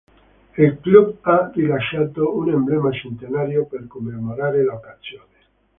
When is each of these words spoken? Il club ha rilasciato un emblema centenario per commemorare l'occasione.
Il 0.57 0.79
club 0.81 1.17
ha 1.27 1.51
rilasciato 1.53 2.35
un 2.35 2.49
emblema 2.49 2.89
centenario 2.91 3.67
per 3.67 3.85
commemorare 3.85 4.63
l'occasione. 4.63 5.37